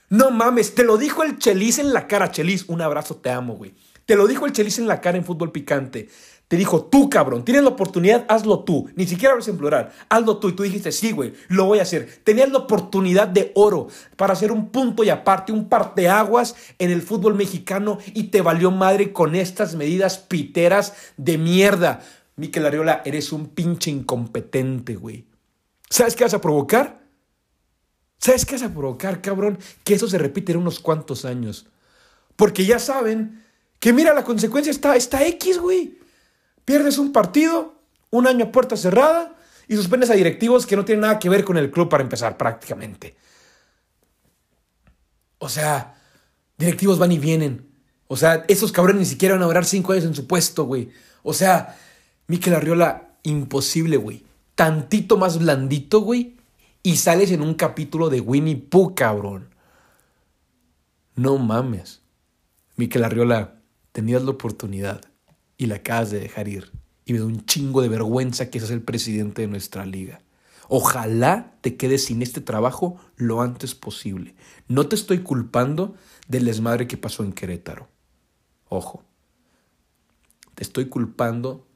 No 0.09 0.31
mames, 0.31 0.73
te 0.73 0.83
lo 0.83 0.97
dijo 0.97 1.23
el 1.23 1.37
Chelis 1.37 1.77
en 1.77 1.93
la 1.93 2.07
cara, 2.07 2.31
Chelis. 2.31 2.65
Un 2.67 2.81
abrazo, 2.81 3.17
te 3.17 3.29
amo, 3.29 3.55
güey. 3.55 3.75
Te 4.05 4.15
lo 4.15 4.27
dijo 4.27 4.47
el 4.47 4.53
Chelis 4.53 4.79
en 4.79 4.87
la 4.87 5.01
cara 5.01 5.17
en 5.17 5.23
fútbol 5.23 5.51
picante. 5.51 6.09
Te 6.47 6.57
dijo, 6.57 6.85
tú 6.85 7.11
cabrón, 7.11 7.45
tienes 7.45 7.61
la 7.61 7.69
oportunidad, 7.69 8.25
hazlo 8.27 8.63
tú. 8.63 8.89
Ni 8.95 9.05
siquiera 9.05 9.33
hablas 9.33 9.47
en 9.49 9.57
plural, 9.59 9.91
hazlo 10.09 10.37
tú. 10.37 10.49
Y 10.49 10.53
tú 10.53 10.63
dijiste, 10.63 10.91
sí, 10.91 11.11
güey, 11.11 11.33
lo 11.47 11.65
voy 11.65 11.77
a 11.77 11.83
hacer. 11.83 12.21
Tenías 12.23 12.49
la 12.49 12.57
oportunidad 12.57 13.27
de 13.27 13.51
oro 13.53 13.87
para 14.15 14.33
hacer 14.33 14.51
un 14.51 14.69
punto 14.69 15.03
y 15.03 15.11
aparte, 15.11 15.51
un 15.51 15.69
parteaguas 15.69 16.55
en 16.79 16.89
el 16.89 17.03
fútbol 17.03 17.35
mexicano 17.35 17.99
y 18.15 18.23
te 18.23 18.41
valió 18.41 18.71
madre 18.71 19.13
con 19.13 19.35
estas 19.35 19.75
medidas 19.75 20.17
piteras 20.17 20.95
de 21.17 21.37
mierda. 21.37 22.01
Miquel 22.35 22.65
Ariola, 22.65 23.03
eres 23.05 23.31
un 23.31 23.49
pinche 23.49 23.91
incompetente, 23.91 24.95
güey. 24.95 25.27
¿Sabes 25.87 26.15
qué 26.15 26.23
vas 26.23 26.33
a 26.33 26.41
provocar? 26.41 26.98
¿Sabes 28.19 28.45
qué 28.45 28.55
vas 28.55 28.63
a 28.63 28.73
provocar, 28.73 29.21
cabrón? 29.21 29.57
Que 29.83 29.95
eso 29.95 30.07
se 30.07 30.17
repite 30.17 30.51
en 30.51 30.59
unos 30.59 30.79
cuantos 30.79 31.25
años. 31.25 31.67
Porque 32.35 32.65
ya 32.65 32.77
saben 32.77 33.43
que, 33.79 33.93
mira, 33.93 34.13
la 34.13 34.23
consecuencia 34.23 34.71
está, 34.71 34.95
está 34.95 35.25
X, 35.25 35.57
güey. 35.57 35.97
Pierdes 36.65 36.97
un 36.97 37.11
partido, 37.11 37.81
un 38.11 38.27
año 38.27 38.45
a 38.45 38.51
puerta 38.51 38.75
cerrada 38.75 39.35
y 39.67 39.75
suspendes 39.75 40.09
a 40.09 40.13
directivos 40.13 40.65
que 40.65 40.75
no 40.75 40.85
tienen 40.85 41.01
nada 41.01 41.19
que 41.19 41.29
ver 41.29 41.43
con 41.45 41.57
el 41.57 41.71
club 41.71 41.89
para 41.89 42.03
empezar 42.03 42.37
prácticamente. 42.37 43.15
O 45.37 45.47
sea, 45.47 45.95
directivos 46.57 46.99
van 46.99 47.13
y 47.13 47.19
vienen. 47.19 47.69
O 48.07 48.17
sea, 48.17 48.43
esos 48.47 48.71
cabrones 48.71 48.99
ni 48.99 49.05
siquiera 49.05 49.35
van 49.35 49.43
a 49.43 49.47
durar 49.47 49.65
cinco 49.65 49.93
años 49.93 50.05
en 50.05 50.15
su 50.15 50.27
puesto, 50.27 50.65
güey. 50.65 50.89
O 51.23 51.33
sea, 51.33 51.77
Miquel 52.27 52.55
Arriola, 52.55 53.15
imposible, 53.23 53.97
güey. 53.97 54.25
Tantito 54.55 55.17
más 55.17 55.39
blandito, 55.39 56.01
güey. 56.01 56.38
Y 56.81 56.95
sales 56.97 57.31
en 57.31 57.41
un 57.41 57.55
capítulo 57.55 58.09
de 58.09 58.21
Winnie 58.21 58.55
Pooh, 58.55 58.95
cabrón. 58.95 59.53
No 61.15 61.37
mames. 61.37 62.01
Miquel 62.77 63.03
Arriola, 63.03 63.61
tenías 63.91 64.23
la 64.23 64.31
oportunidad 64.31 65.01
y 65.57 65.65
la 65.65 65.75
acabas 65.75 66.11
de 66.11 66.21
dejar 66.21 66.47
ir. 66.47 66.71
Y 67.03 67.11
me 67.11 67.19
da 67.19 67.25
un 67.25 67.45
chingo 67.45 67.81
de 67.81 67.89
vergüenza 67.89 68.49
que 68.49 68.59
seas 68.59 68.71
el 68.71 68.81
presidente 68.81 69.41
de 69.41 69.49
nuestra 69.49 69.85
liga. 69.85 70.21
Ojalá 70.69 71.57
te 71.61 71.75
quedes 71.75 72.05
sin 72.05 72.21
este 72.21 72.39
trabajo 72.41 72.97
lo 73.17 73.41
antes 73.41 73.75
posible. 73.75 74.35
No 74.67 74.87
te 74.87 74.95
estoy 74.95 75.19
culpando 75.19 75.95
del 76.27 76.45
desmadre 76.45 76.87
que 76.87 76.95
pasó 76.95 77.23
en 77.23 77.33
Querétaro. 77.33 77.89
Ojo. 78.69 79.03
Te 80.55 80.63
estoy 80.63 80.85
culpando 80.85 81.67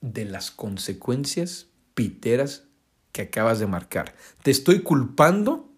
de 0.00 0.24
las 0.24 0.50
consecuencias 0.50 1.68
piteras 1.94 2.64
que 3.12 3.22
acabas 3.22 3.58
de 3.58 3.66
marcar. 3.66 4.14
Te 4.42 4.50
estoy 4.50 4.80
culpando 4.80 5.68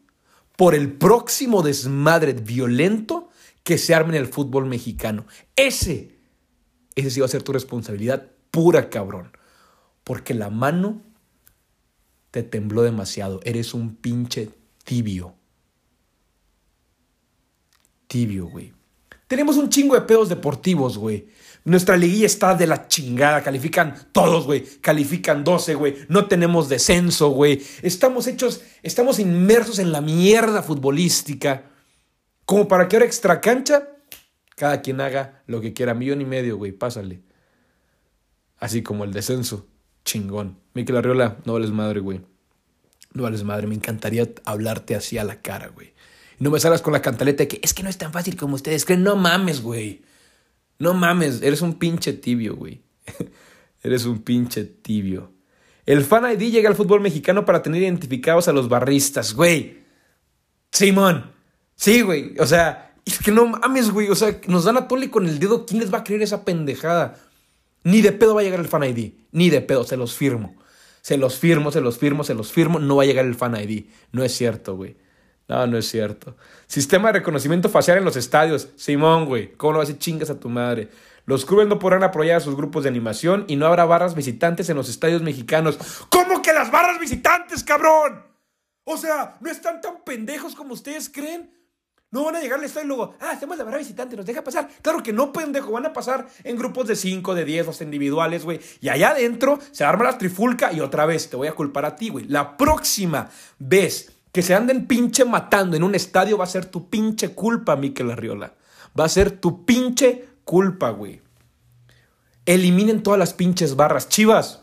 por 0.56 0.74
el 0.74 0.92
próximo 0.92 1.62
desmadre 1.62 2.32
violento 2.34 3.30
que 3.64 3.78
se 3.78 3.94
arme 3.94 4.16
en 4.16 4.22
el 4.22 4.28
fútbol 4.28 4.66
mexicano. 4.66 5.26
Ese 5.56 6.12
ese 6.94 7.10
sí 7.10 7.20
va 7.20 7.26
a 7.26 7.30
ser 7.30 7.42
tu 7.42 7.52
responsabilidad 7.52 8.30
pura, 8.50 8.90
cabrón. 8.90 9.32
Porque 10.04 10.34
la 10.34 10.50
mano 10.50 11.02
te 12.30 12.42
tembló 12.42 12.82
demasiado. 12.82 13.40
Eres 13.44 13.74
un 13.74 13.96
pinche 13.96 14.50
tibio. 14.84 15.34
Tibio, 18.06 18.46
güey. 18.46 18.72
Tenemos 19.32 19.56
un 19.56 19.70
chingo 19.70 19.94
de 19.94 20.02
pedos 20.02 20.28
deportivos, 20.28 20.98
güey. 20.98 21.26
Nuestra 21.64 21.96
liguilla 21.96 22.26
está 22.26 22.54
de 22.54 22.66
la 22.66 22.86
chingada. 22.86 23.42
Califican 23.42 23.94
todos, 24.12 24.44
güey. 24.44 24.62
Califican 24.82 25.42
12, 25.42 25.74
güey. 25.74 25.96
No 26.10 26.26
tenemos 26.26 26.68
descenso, 26.68 27.30
güey. 27.30 27.62
Estamos 27.80 28.26
hechos, 28.26 28.60
estamos 28.82 29.18
inmersos 29.18 29.78
en 29.78 29.90
la 29.90 30.02
mierda 30.02 30.62
futbolística. 30.62 31.64
Como 32.44 32.68
para 32.68 32.88
que 32.88 32.96
ahora 32.96 33.06
extra 33.06 33.40
cancha 33.40 33.88
cada 34.54 34.82
quien 34.82 35.00
haga 35.00 35.42
lo 35.46 35.62
que 35.62 35.72
quiera. 35.72 35.94
Millón 35.94 36.20
y 36.20 36.26
medio, 36.26 36.58
güey, 36.58 36.72
pásale. 36.72 37.22
Así 38.58 38.82
como 38.82 39.04
el 39.04 39.14
descenso. 39.14 39.66
Chingón. 40.04 40.58
Miquel 40.74 40.98
Arriola, 40.98 41.38
no 41.46 41.54
vales 41.54 41.70
madre, 41.70 42.00
güey. 42.00 42.20
No 43.14 43.22
vales 43.22 43.44
madre. 43.44 43.66
Me 43.66 43.76
encantaría 43.76 44.28
hablarte 44.44 44.94
así 44.94 45.16
a 45.16 45.24
la 45.24 45.40
cara, 45.40 45.68
güey. 45.68 45.91
No 46.42 46.50
me 46.50 46.58
salgas 46.58 46.82
con 46.82 46.92
la 46.92 47.00
cantaleta 47.00 47.44
de 47.44 47.48
que 47.48 47.60
es 47.62 47.72
que 47.72 47.84
no 47.84 47.88
es 47.88 47.98
tan 47.98 48.12
fácil 48.12 48.36
como 48.36 48.56
ustedes 48.56 48.84
creen. 48.84 49.04
No 49.04 49.14
mames, 49.14 49.62
güey. 49.62 50.02
No 50.80 50.92
mames. 50.92 51.40
Eres 51.40 51.62
un 51.62 51.74
pinche 51.74 52.14
tibio, 52.14 52.56
güey. 52.56 52.82
Eres 53.84 54.06
un 54.06 54.22
pinche 54.22 54.64
tibio. 54.64 55.30
El 55.86 56.02
Fan 56.02 56.32
ID 56.32 56.50
llega 56.50 56.68
al 56.68 56.74
fútbol 56.74 57.00
mexicano 57.00 57.44
para 57.44 57.62
tener 57.62 57.80
identificados 57.80 58.48
a 58.48 58.52
los 58.52 58.68
barristas, 58.68 59.34
güey. 59.34 59.84
Simón. 60.72 61.30
Sí, 61.76 62.00
güey. 62.00 62.36
O 62.40 62.46
sea, 62.48 62.96
es 63.04 63.20
que 63.20 63.30
no 63.30 63.46
mames, 63.46 63.92
güey. 63.92 64.08
O 64.10 64.16
sea, 64.16 64.40
nos 64.48 64.64
dan 64.64 64.78
a 64.78 64.88
tole 64.88 65.12
con 65.12 65.28
el 65.28 65.38
dedo. 65.38 65.64
¿Quién 65.64 65.78
les 65.78 65.94
va 65.94 65.98
a 65.98 66.04
creer 66.04 66.22
esa 66.22 66.44
pendejada? 66.44 67.20
Ni 67.84 68.02
de 68.02 68.10
pedo 68.10 68.34
va 68.34 68.40
a 68.40 68.44
llegar 68.44 68.58
el 68.58 68.66
Fan 68.66 68.82
ID. 68.82 69.12
Ni 69.30 69.48
de 69.48 69.60
pedo, 69.60 69.84
se 69.84 69.96
los 69.96 70.16
firmo. 70.16 70.56
Se 71.02 71.16
los 71.16 71.38
firmo, 71.38 71.70
se 71.70 71.80
los 71.80 71.98
firmo, 71.98 72.24
se 72.24 72.34
los 72.34 72.50
firmo. 72.50 72.80
No 72.80 72.96
va 72.96 73.04
a 73.04 73.06
llegar 73.06 73.26
el 73.26 73.36
Fan 73.36 73.54
ID. 73.54 73.84
No 74.10 74.24
es 74.24 74.32
cierto, 74.32 74.74
güey. 74.74 74.96
No, 75.52 75.66
no 75.66 75.76
es 75.76 75.86
cierto. 75.86 76.34
Sistema 76.66 77.08
de 77.08 77.18
reconocimiento 77.18 77.68
facial 77.68 77.98
en 77.98 78.06
los 78.06 78.16
estadios. 78.16 78.70
Simón, 78.76 79.26
güey. 79.26 79.52
¿Cómo 79.52 79.74
no 79.74 79.78
vas 79.80 79.90
a 79.90 79.98
chingas 79.98 80.30
a 80.30 80.40
tu 80.40 80.48
madre? 80.48 80.88
Los 81.26 81.44
clubes 81.44 81.68
no 81.68 81.78
podrán 81.78 82.02
apoyar 82.02 82.38
a 82.38 82.40
sus 82.40 82.56
grupos 82.56 82.84
de 82.84 82.88
animación 82.88 83.44
y 83.48 83.56
no 83.56 83.66
habrá 83.66 83.84
barras 83.84 84.14
visitantes 84.14 84.70
en 84.70 84.76
los 84.76 84.88
estadios 84.88 85.20
mexicanos. 85.20 85.78
¿Cómo 86.08 86.40
que 86.40 86.54
las 86.54 86.70
barras 86.70 86.98
visitantes, 86.98 87.62
cabrón? 87.64 88.24
O 88.84 88.96
sea, 88.96 89.36
¿no 89.42 89.50
están 89.50 89.82
tan 89.82 90.02
pendejos 90.04 90.54
como 90.54 90.72
ustedes 90.72 91.10
creen? 91.10 91.50
No 92.10 92.24
van 92.24 92.36
a 92.36 92.40
llegar 92.40 92.58
al 92.58 92.64
estadio 92.64 92.86
y 92.86 92.88
luego, 92.88 93.14
ah, 93.20 93.32
hacemos 93.32 93.58
la 93.58 93.64
barra 93.64 93.76
visitante, 93.76 94.16
nos 94.16 94.24
deja 94.24 94.42
pasar. 94.42 94.70
Claro 94.80 95.02
que 95.02 95.12
no, 95.12 95.34
pendejo, 95.34 95.70
van 95.70 95.84
a 95.84 95.92
pasar 95.92 96.28
en 96.44 96.56
grupos 96.56 96.88
de 96.88 96.96
5, 96.96 97.34
de 97.34 97.44
10, 97.44 97.68
o 97.68 97.84
individuales, 97.84 98.44
güey. 98.44 98.58
Y 98.80 98.88
allá 98.88 99.10
adentro 99.10 99.58
se 99.70 99.84
arma 99.84 100.04
la 100.04 100.16
trifulca 100.16 100.72
y 100.72 100.80
otra 100.80 101.04
vez 101.04 101.28
te 101.28 101.36
voy 101.36 101.48
a 101.48 101.52
culpar 101.52 101.84
a 101.84 101.94
ti, 101.94 102.08
güey. 102.08 102.24
La 102.24 102.56
próxima 102.56 103.28
vez 103.58 104.21
que 104.32 104.42
se 104.42 104.54
anden 104.54 104.86
pinche 104.86 105.24
matando 105.24 105.76
en 105.76 105.82
un 105.82 105.94
estadio 105.94 106.38
va 106.38 106.44
a 106.44 106.48
ser 106.48 106.64
tu 106.64 106.88
pinche 106.88 107.34
culpa, 107.34 107.76
Miquel 107.76 108.10
Arriola. 108.10 108.54
Va 108.98 109.04
a 109.04 109.08
ser 109.08 109.30
tu 109.30 109.64
pinche 109.64 110.26
culpa, 110.44 110.90
güey. 110.90 111.20
Eliminen 112.46 113.02
todas 113.02 113.18
las 113.18 113.34
pinches 113.34 113.76
barras. 113.76 114.08
Chivas. 114.08 114.58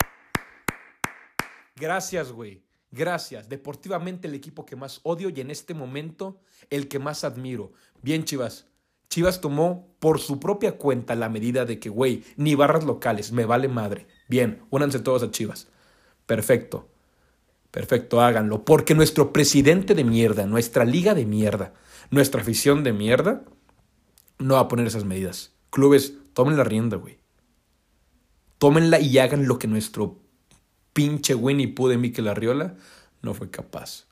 Gracias, 1.76 2.32
güey. 2.32 2.62
Gracias. 2.90 3.48
Deportivamente 3.48 4.26
el 4.26 4.34
equipo 4.34 4.66
que 4.66 4.76
más 4.76 5.00
odio 5.04 5.30
y 5.30 5.40
en 5.40 5.50
este 5.50 5.72
momento 5.72 6.40
el 6.68 6.88
que 6.88 6.98
más 6.98 7.22
admiro. 7.24 7.72
Bien, 8.02 8.24
Chivas. 8.24 8.66
Chivas 9.08 9.40
tomó 9.40 9.94
por 9.98 10.20
su 10.20 10.38
propia 10.38 10.78
cuenta 10.78 11.14
la 11.14 11.28
medida 11.28 11.64
de 11.64 11.78
que, 11.78 11.88
güey, 11.88 12.24
ni 12.36 12.54
barras 12.54 12.84
locales, 12.84 13.32
me 13.32 13.44
vale 13.44 13.68
madre. 13.68 14.06
Bien, 14.28 14.62
únanse 14.70 15.00
todos 15.00 15.22
a 15.22 15.30
Chivas. 15.30 15.68
Perfecto. 16.26 16.89
Perfecto, 17.70 18.20
háganlo. 18.20 18.64
Porque 18.64 18.94
nuestro 18.94 19.32
presidente 19.32 19.94
de 19.94 20.04
mierda, 20.04 20.46
nuestra 20.46 20.84
liga 20.84 21.14
de 21.14 21.26
mierda, 21.26 21.72
nuestra 22.10 22.40
afición 22.40 22.82
de 22.82 22.92
mierda, 22.92 23.42
no 24.38 24.54
va 24.54 24.60
a 24.60 24.68
poner 24.68 24.86
esas 24.86 25.04
medidas. 25.04 25.52
Clubes, 25.70 26.14
tomen 26.32 26.56
la 26.56 26.64
rienda, 26.64 26.96
güey. 26.96 27.18
Tómenla 28.58 29.00
y 29.00 29.18
hagan 29.18 29.46
lo 29.46 29.58
que 29.58 29.68
nuestro 29.68 30.18
pinche 30.92 31.34
Winnie 31.34 31.68
Pooh 31.68 31.88
de 31.88 31.96
Mikel 31.96 32.28
Arriola 32.28 32.76
no 33.22 33.32
fue 33.34 33.50
capaz. 33.50 34.06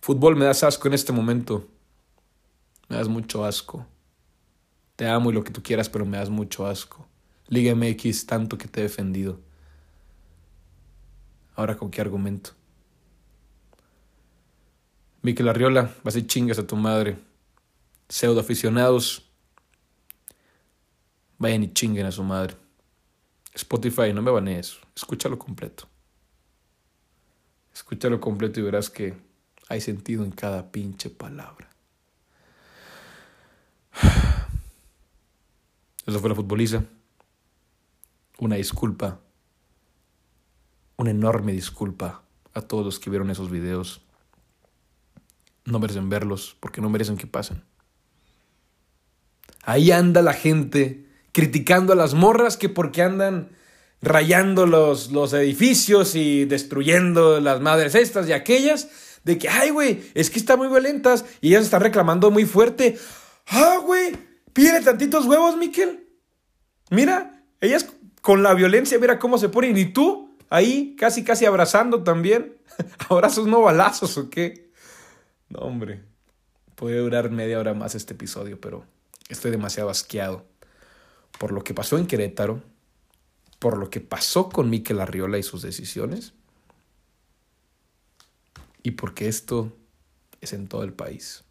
Fútbol, 0.00 0.36
me 0.36 0.46
das 0.46 0.64
asco 0.64 0.88
en 0.88 0.94
este 0.94 1.12
momento. 1.12 1.66
Me 2.88 2.96
das 2.96 3.08
mucho 3.08 3.44
asco. 3.44 3.86
Te 4.96 5.06
amo 5.06 5.30
y 5.30 5.34
lo 5.34 5.44
que 5.44 5.52
tú 5.52 5.62
quieras, 5.62 5.88
pero 5.88 6.04
me 6.04 6.18
das 6.18 6.28
mucho 6.28 6.66
asco. 6.66 7.06
Liga 7.48 7.74
MX, 7.74 8.26
tanto 8.26 8.58
que 8.58 8.68
te 8.68 8.80
he 8.80 8.82
defendido. 8.82 9.40
Ahora, 11.60 11.76
¿con 11.76 11.90
qué 11.90 12.00
argumento? 12.00 12.52
Miquel 15.20 15.46
Arriola, 15.46 15.94
vas 16.02 16.16
y 16.16 16.26
chingas 16.26 16.58
a 16.58 16.66
tu 16.66 16.74
madre. 16.74 17.18
Pseudo 18.08 18.40
aficionados, 18.40 19.30
vayan 21.36 21.64
y 21.64 21.74
chinguen 21.74 22.06
a 22.06 22.12
su 22.12 22.22
madre. 22.22 22.56
Spotify, 23.52 24.10
no 24.14 24.22
me 24.22 24.30
banees, 24.30 24.78
escúchalo 24.96 25.38
completo. 25.38 25.86
Escúchalo 27.74 28.18
completo 28.22 28.60
y 28.60 28.62
verás 28.62 28.88
que 28.88 29.18
hay 29.68 29.82
sentido 29.82 30.24
en 30.24 30.30
cada 30.30 30.72
pinche 30.72 31.10
palabra. 31.10 31.68
Eso 36.06 36.20
fue 36.20 36.30
la 36.30 36.34
futboliza. 36.34 36.84
Una 38.38 38.56
disculpa, 38.56 39.20
una 41.00 41.12
enorme 41.12 41.52
disculpa 41.52 42.22
a 42.52 42.60
todos 42.60 42.84
los 42.84 42.98
que 42.98 43.08
vieron 43.08 43.30
esos 43.30 43.50
videos. 43.50 44.02
No 45.64 45.78
merecen 45.78 46.10
verlos 46.10 46.56
porque 46.60 46.82
no 46.82 46.90
merecen 46.90 47.16
que 47.16 47.26
pasen. 47.26 47.64
Ahí 49.62 49.92
anda 49.92 50.20
la 50.20 50.34
gente 50.34 51.06
criticando 51.32 51.94
a 51.94 51.96
las 51.96 52.12
morras 52.12 52.58
que 52.58 52.68
porque 52.68 53.00
andan 53.00 53.48
rayando 54.02 54.66
los, 54.66 55.10
los 55.10 55.32
edificios 55.32 56.14
y 56.14 56.44
destruyendo 56.44 57.40
las 57.40 57.62
madres 57.62 57.94
estas 57.94 58.28
y 58.28 58.32
aquellas, 58.32 58.88
de 59.24 59.38
que, 59.38 59.48
ay, 59.48 59.70
güey, 59.70 60.02
es 60.12 60.28
que 60.28 60.38
están 60.38 60.58
muy 60.58 60.68
violentas 60.68 61.24
y 61.40 61.48
ellas 61.48 61.64
están 61.64 61.80
reclamando 61.80 62.30
muy 62.30 62.44
fuerte. 62.44 62.98
Ah, 63.46 63.78
güey, 63.82 64.12
pídele 64.52 64.82
tantitos 64.82 65.24
huevos, 65.24 65.56
Miquel. 65.56 66.06
Mira, 66.90 67.42
ellas 67.60 67.86
con 68.20 68.42
la 68.42 68.52
violencia, 68.52 68.98
mira 68.98 69.18
cómo 69.18 69.38
se 69.38 69.48
ponen. 69.48 69.78
Y 69.78 69.86
tú, 69.86 70.29
ahí, 70.50 70.94
casi, 70.96 71.24
casi 71.24 71.46
abrazando 71.46 72.02
también. 72.02 72.58
¿Abrazos 73.08 73.46
no 73.46 73.62
balazos 73.62 74.18
o 74.18 74.28
qué? 74.28 74.70
No, 75.48 75.60
hombre. 75.60 76.02
Puede 76.74 76.98
durar 76.98 77.30
media 77.30 77.58
hora 77.58 77.74
más 77.74 77.94
este 77.94 78.14
episodio, 78.14 78.60
pero 78.60 78.84
estoy 79.28 79.50
demasiado 79.50 79.88
asqueado 79.88 80.44
por 81.38 81.52
lo 81.52 81.62
que 81.62 81.74
pasó 81.74 81.96
en 81.96 82.06
Querétaro, 82.06 82.62
por 83.58 83.78
lo 83.78 83.90
que 83.90 84.00
pasó 84.00 84.48
con 84.48 84.70
Miquel 84.70 85.00
Arriola 85.00 85.38
y 85.38 85.42
sus 85.42 85.62
decisiones, 85.62 86.34
y 88.82 88.92
porque 88.92 89.28
esto 89.28 89.76
es 90.40 90.52
en 90.52 90.68
todo 90.68 90.82
el 90.82 90.92
país. 90.92 91.44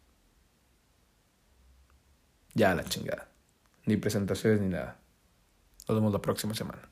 Ya 2.54 2.74
la 2.74 2.84
chingada. 2.84 3.28
Ni 3.86 3.96
presentaciones 3.96 4.60
ni 4.60 4.68
nada. 4.68 5.00
Nos 5.88 5.96
vemos 5.96 6.12
la 6.12 6.20
próxima 6.20 6.54
semana. 6.54 6.89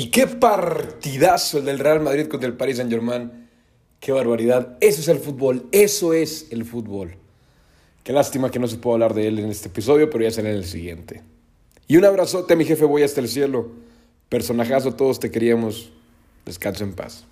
Y 0.00 0.06
qué 0.06 0.26
partidazo 0.26 1.58
el 1.58 1.66
del 1.66 1.78
Real 1.78 2.00
Madrid 2.00 2.26
contra 2.26 2.48
el 2.48 2.56
Paris 2.56 2.78
Saint 2.78 2.90
Germain. 2.90 3.30
Qué 4.00 4.12
barbaridad. 4.12 4.78
Eso 4.80 5.02
es 5.02 5.08
el 5.08 5.18
fútbol. 5.18 5.66
Eso 5.72 6.14
es 6.14 6.46
el 6.52 6.64
fútbol. 6.64 7.16
Qué 8.02 8.14
lástima 8.14 8.50
que 8.50 8.58
no 8.58 8.66
se 8.66 8.78
pueda 8.78 8.94
hablar 8.94 9.12
de 9.12 9.28
él 9.28 9.38
en 9.40 9.50
este 9.50 9.68
episodio, 9.68 10.08
pero 10.08 10.24
ya 10.24 10.30
será 10.30 10.48
en 10.48 10.56
el 10.56 10.64
siguiente. 10.64 11.22
Y 11.86 11.98
un 11.98 12.06
abrazote 12.06 12.56
mi 12.56 12.64
jefe, 12.64 12.86
voy 12.86 13.02
hasta 13.02 13.20
el 13.20 13.28
cielo. 13.28 13.72
Personajazo, 14.30 14.94
todos 14.94 15.20
te 15.20 15.30
queríamos. 15.30 15.92
Descanso 16.46 16.82
en 16.82 16.94
paz. 16.94 17.26